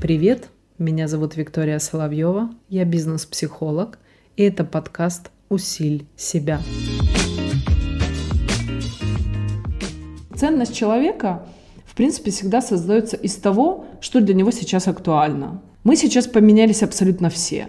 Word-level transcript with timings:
Привет, 0.00 0.48
меня 0.78 1.08
зовут 1.08 1.36
Виктория 1.36 1.78
Соловьева, 1.78 2.50
я 2.68 2.84
бизнес-психолог, 2.84 3.98
и 4.36 4.44
это 4.44 4.64
подкаст 4.64 5.30
«Усиль 5.48 6.06
себя». 6.16 6.60
Ценность 10.34 10.74
человека, 10.74 11.42
в 11.84 11.94
принципе, 11.94 12.30
всегда 12.30 12.62
создается 12.62 13.16
из 13.16 13.34
того, 13.36 13.86
что 14.00 14.20
для 14.20 14.34
него 14.34 14.52
сейчас 14.52 14.86
актуально. 14.86 15.60
Мы 15.82 15.96
сейчас 15.96 16.26
поменялись 16.26 16.82
абсолютно 16.82 17.28
все. 17.28 17.68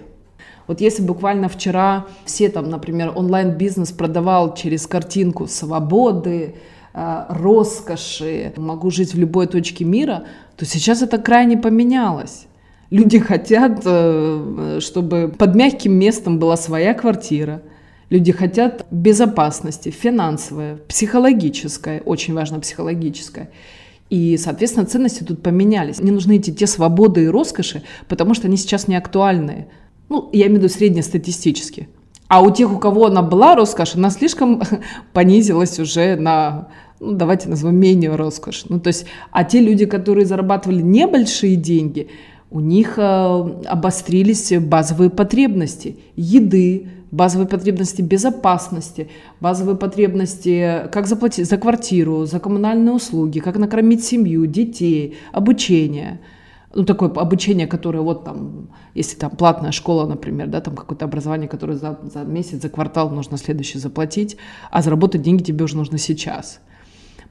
Вот 0.68 0.82
если 0.82 1.02
буквально 1.02 1.50
вчера 1.50 2.06
все 2.26 2.48
там, 2.48 2.70
например, 2.70 3.12
онлайн-бизнес 3.16 3.92
продавал 3.92 4.54
через 4.54 4.86
картинку 4.86 5.48
свободы, 5.48 6.56
роскоши, 6.94 8.54
могу 8.58 8.92
жить 8.92 9.14
в 9.14 9.20
любой 9.20 9.48
точке 9.48 9.86
мира, 9.86 10.26
то 10.58 10.66
сейчас 10.66 11.02
это 11.02 11.18
крайне 11.18 11.58
поменялось. 11.58 12.48
Люди 12.90 13.20
хотят, 13.30 13.82
э, 13.86 14.80
чтобы 14.82 15.34
под 15.38 15.56
мягким 15.56 15.94
местом 15.94 16.40
была 16.40 16.58
своя 16.58 16.94
квартира, 16.94 17.62
Люди 18.10 18.32
хотят 18.32 18.88
безопасности, 18.90 19.90
финансовой, 19.90 20.78
психологической, 20.88 22.02
очень 22.02 22.34
важно 22.34 22.60
психологической. 22.60 23.50
И, 24.10 24.36
соответственно, 24.38 24.88
ценности 24.88 25.24
тут 25.24 25.44
поменялись. 25.44 26.00
Не 26.00 26.10
нужны 26.10 26.38
эти 26.38 26.50
те 26.50 26.66
свободы 26.66 27.26
и 27.26 27.28
роскоши, 27.28 27.84
потому 28.08 28.34
что 28.34 28.48
они 28.48 28.58
сейчас 28.58 28.88
не 28.88 28.96
актуальны. 28.96 29.68
Ну, 30.10 30.28
я 30.34 30.48
имею 30.48 30.60
в 30.60 30.64
виду 30.64 30.74
среднестатистически. 30.74 31.88
А 32.30 32.42
у 32.42 32.52
тех, 32.52 32.72
у 32.72 32.78
кого 32.78 33.08
она 33.08 33.24
была 33.24 33.56
роскошь, 33.56 33.96
она 33.96 34.12
слишком 34.12 34.62
понизилась 35.14 35.80
уже 35.80 36.16
на, 36.16 36.68
ну, 37.00 37.14
давайте 37.14 37.50
назовем 37.50 37.78
менее 37.78 38.16
роскошь. 38.16 38.66
Ну, 38.70 38.80
то 38.80 38.90
есть, 38.90 39.06
а 39.32 39.44
те 39.44 39.60
люди, 39.60 39.88
которые 39.88 40.28
зарабатывали 40.28 40.82
небольшие 40.82 41.56
деньги, 41.56 42.08
у 42.52 42.60
них 42.60 42.98
э, 42.98 43.02
обострились 43.66 44.54
базовые 44.60 45.10
потребности 45.10 45.98
еды, 46.16 46.90
базовые 47.10 47.48
потребности 47.48 48.04
безопасности, 48.04 49.10
базовые 49.40 49.76
потребности, 49.76 50.84
как 50.92 51.08
заплатить 51.08 51.50
за 51.50 51.58
квартиру, 51.58 52.26
за 52.26 52.40
коммунальные 52.40 52.94
услуги, 52.94 53.40
как 53.40 53.58
накормить 53.58 54.04
семью, 54.04 54.46
детей, 54.46 55.18
обучение. 55.32 56.20
Ну, 56.74 56.86
такое 56.86 57.10
обучение, 57.10 57.66
которое 57.66 58.02
вот 58.02 58.26
там, 58.26 58.70
если 58.94 59.18
там 59.18 59.32
платная 59.32 59.72
школа, 59.72 60.06
например, 60.06 60.48
да, 60.48 60.62
там 60.62 60.76
какое-то 60.76 61.06
образование, 61.06 61.50
которое 61.50 61.78
за, 61.78 62.00
за 62.04 62.20
месяц, 62.24 62.62
за 62.62 62.70
квартал 62.70 63.10
нужно 63.10 63.38
следующий 63.38 63.80
заплатить, 63.80 64.38
а 64.70 64.84
заработать 64.84 65.24
деньги 65.24 65.44
тебе 65.44 65.66
уже 65.66 65.76
нужно 65.78 65.98
сейчас. 65.98 66.60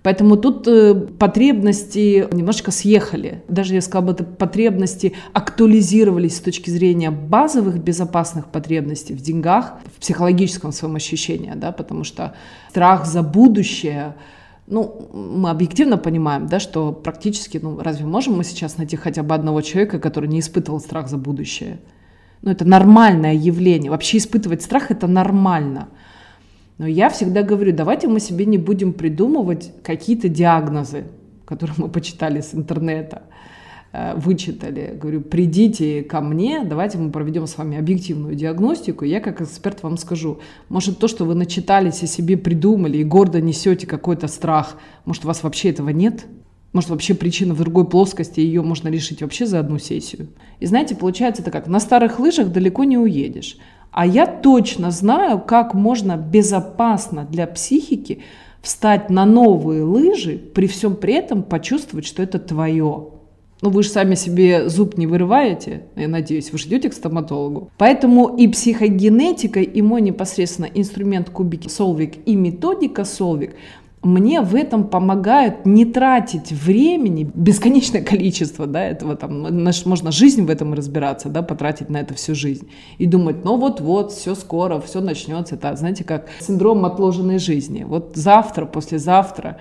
Поэтому 0.03 0.37
тут 0.37 0.67
э, 0.69 0.95
потребности 0.95 2.27
немножечко 2.33 2.71
съехали. 2.71 3.43
Даже 3.49 3.75
я 3.75 3.81
сказала 3.81 4.07
бы, 4.07 4.13
это 4.13 4.25
потребности 4.25 5.15
актуализировались 5.33 6.37
с 6.37 6.41
точки 6.41 6.71
зрения 6.71 7.11
базовых 7.11 7.79
безопасных 7.79 8.47
потребностей 8.47 9.15
в 9.15 9.21
деньгах, 9.21 9.75
в 9.97 10.01
психологическом 10.01 10.73
своем 10.73 10.97
ощущении, 10.97 11.53
да, 11.57 11.73
потому 11.73 12.05
что 12.05 12.35
страх 12.71 13.07
за 13.07 13.23
будущее, 13.23 14.15
ну, 14.71 15.09
мы 15.13 15.51
объективно 15.51 15.97
понимаем, 15.99 16.47
да, 16.47 16.61
что 16.61 16.93
практически, 16.93 17.59
ну, 17.59 17.81
разве 17.81 18.07
можем 18.07 18.37
мы 18.37 18.45
сейчас 18.45 18.77
найти 18.77 18.97
хотя 18.97 19.23
бы 19.23 19.35
одного 19.35 19.63
человека, 19.63 19.99
который 19.99 20.29
не 20.29 20.41
испытывал 20.41 20.81
страх 20.81 21.09
за 21.09 21.17
будущее? 21.17 21.81
Ну, 22.43 22.51
это 22.51 22.65
нормальное 22.65 23.35
явление. 23.35 23.91
Вообще 23.91 24.19
испытывать 24.19 24.63
страх– 24.63 24.87
это 24.91 25.07
нормально. 25.07 25.89
Но 26.79 26.87
я 26.87 27.09
всегда 27.09 27.43
говорю, 27.43 27.73
давайте 27.73 28.07
мы 28.09 28.21
себе 28.21 28.47
не 28.47 28.59
будем 28.59 28.93
придумывать 28.93 29.73
какие-то 29.83 30.29
диагнозы, 30.29 31.05
которые 31.45 31.75
мы 31.79 31.89
почитали 31.89 32.41
с 32.41 32.55
интернета, 32.55 33.23
вычитали. 33.93 34.97
Говорю, 35.01 35.23
придите 35.23 36.03
ко 36.03 36.21
мне, 36.21 36.63
давайте 36.65 36.99
мы 36.99 37.11
проведем 37.11 37.47
с 37.47 37.57
вами 37.57 37.79
объективную 37.79 38.35
диагностику. 38.35 39.05
Я 39.05 39.21
как 39.21 39.41
эксперт 39.41 39.83
вам 39.83 39.97
скажу, 39.97 40.41
может 40.69 40.99
то, 40.99 41.09
что 41.09 41.25
вы 41.25 41.35
начитались 41.35 42.03
и 42.03 42.07
себе 42.07 42.37
придумали 42.37 42.99
и 42.99 43.05
гордо 43.05 43.41
несете 43.41 43.87
какой-то 43.87 44.29
страх, 44.29 44.77
может 45.05 45.25
у 45.25 45.29
вас 45.29 45.43
вообще 45.43 45.71
этого 45.71 45.89
нет? 45.89 46.27
Может, 46.73 46.91
вообще 46.91 47.15
причина 47.15 47.55
в 47.55 47.59
другой 47.59 47.89
плоскости, 47.89 48.41
ее 48.41 48.63
можно 48.63 48.89
решить 48.89 49.23
вообще 49.23 49.47
за 49.47 49.59
одну 49.59 49.79
сессию. 49.79 50.29
И 50.61 50.67
знаете, 50.67 50.95
получается 50.95 51.43
это 51.43 51.51
как, 51.51 51.67
на 51.67 51.81
старых 51.81 52.19
лыжах 52.21 52.53
далеко 52.53 52.85
не 52.85 52.99
уедешь. 52.99 53.57
А 53.91 54.07
я 54.07 54.27
точно 54.27 54.91
знаю, 54.91 55.41
как 55.41 55.73
можно 55.73 56.17
безопасно 56.17 57.25
для 57.25 57.47
психики 57.47 58.23
встать 58.61 59.09
на 59.09 59.25
новые 59.25 59.83
лыжи, 59.83 60.37
при 60.37 60.67
всем 60.67 60.95
при 60.97 61.15
этом 61.15 61.43
почувствовать, 61.43 62.05
что 62.05 62.23
это 62.23 62.39
твое. 62.39 63.09
Ну, 63.61 63.71
вы 63.71 63.83
же 63.83 63.89
сами 63.89 64.15
себе 64.15 64.69
зуб 64.69 64.97
не 64.97 65.07
вырываете, 65.09 65.83
я 65.97 66.07
надеюсь, 66.07 66.53
вы 66.53 66.59
ждете 66.59 66.91
к 66.91 66.95
стоматологу. 66.95 67.71
Поэтому 67.77 68.29
и 68.37 68.47
психогенетика, 68.47 69.61
и 69.61 69.83
мой 69.83 70.01
непосредственно 70.01 70.67
инструмент 70.67 71.31
кубики 71.31 71.69
Солвик, 71.69 72.15
и 72.25 72.37
методика 72.37 73.05
Солвик 73.05 73.57
мне 74.03 74.43
в 74.43 74.55
этом 74.55 74.87
помогают 74.87 75.67
не 75.67 75.85
тратить 75.85 76.53
времени, 76.53 77.29
бесконечное 77.35 78.03
количество, 78.03 78.67
да, 78.67 78.85
этого 78.85 79.17
там, 79.17 79.43
можно 79.85 80.13
жизнь 80.13 80.45
в 80.45 80.51
этом 80.51 80.73
разбираться, 80.75 81.29
да, 81.29 81.43
потратить 81.43 81.91
на 81.91 81.97
это 81.99 82.15
всю 82.15 82.37
жизнь. 82.37 82.69
И 82.99 83.07
думать, 83.07 83.45
ну 83.45 83.57
вот-вот, 83.57 84.13
все 84.13 84.37
скоро, 84.37 84.79
все 84.81 85.01
начнется, 85.01 85.57
это, 85.57 85.75
знаете, 85.75 86.05
как 86.05 86.29
синдром 86.41 86.85
отложенной 86.85 87.39
жизни, 87.39 87.85
вот 87.85 88.13
завтра, 88.15 88.67
послезавтра, 88.67 89.59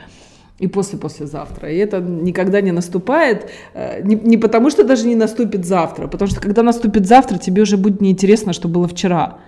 и 0.59 0.67
после-послезавтра. 0.67 1.71
И 1.71 1.77
это 1.77 1.99
никогда 1.99 2.61
не 2.61 2.71
наступает, 2.71 3.49
э, 3.73 4.01
не, 4.03 4.15
не 4.15 4.37
потому 4.37 4.69
что 4.69 4.83
даже 4.83 5.07
не 5.07 5.15
наступит 5.15 5.65
завтра, 5.65 6.07
потому 6.07 6.29
что 6.29 6.41
когда 6.41 6.63
наступит 6.63 7.05
завтра, 7.05 7.37
тебе 7.37 7.61
уже 7.61 7.77
будет 7.77 8.01
неинтересно, 8.01 8.53
что 8.53 8.67
было 8.67 8.87
вчера. 8.87 9.39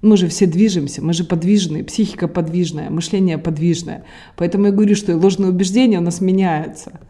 Мы 0.00 0.16
же 0.16 0.28
все 0.28 0.46
движемся, 0.46 1.04
мы 1.04 1.12
же 1.12 1.24
подвижные, 1.24 1.84
психика 1.84 2.28
подвижная, 2.28 2.88
мышление 2.88 3.36
подвижное. 3.36 4.04
Поэтому 4.36 4.66
я 4.66 4.72
говорю, 4.72 4.94
что 4.94 5.16
ложные 5.16 5.50
убеждения 5.50 5.98
у 5.98 6.02
нас 6.02 6.20
меняются. 6.20 7.00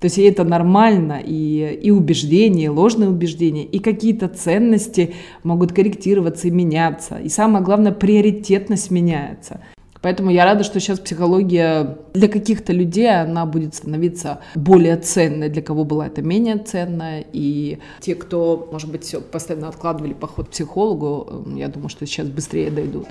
То 0.00 0.06
есть 0.06 0.18
это 0.18 0.42
нормально, 0.42 1.20
и, 1.24 1.78
и 1.80 1.92
убеждения, 1.92 2.64
и 2.64 2.68
ложные 2.68 3.08
убеждения, 3.08 3.64
и 3.64 3.78
какие-то 3.78 4.26
ценности 4.26 5.14
могут 5.44 5.72
корректироваться 5.72 6.48
и 6.48 6.50
меняться. 6.50 7.18
И 7.18 7.28
самое 7.28 7.64
главное, 7.64 7.92
приоритетность 7.92 8.90
меняется. 8.90 9.60
Поэтому 10.02 10.30
я 10.30 10.44
рада, 10.44 10.64
что 10.64 10.80
сейчас 10.80 10.98
психология 10.98 11.98
для 12.12 12.28
каких-то 12.28 12.72
людей, 12.72 13.08
она 13.08 13.46
будет 13.46 13.74
становиться 13.74 14.40
более 14.54 14.96
ценной, 14.96 15.48
для 15.48 15.62
кого 15.62 15.84
была 15.84 16.08
это 16.08 16.22
менее 16.22 16.58
ценная. 16.58 17.24
И 17.32 17.78
те, 18.00 18.14
кто, 18.14 18.68
может 18.72 18.90
быть, 18.90 19.14
постоянно 19.30 19.68
откладывали 19.68 20.12
поход 20.12 20.48
к 20.48 20.50
психологу, 20.50 21.44
я 21.56 21.68
думаю, 21.68 21.88
что 21.88 22.04
сейчас 22.06 22.28
быстрее 22.28 22.70
дойдут. 22.70 23.06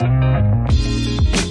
thank 0.00 1.36
you 1.36 1.41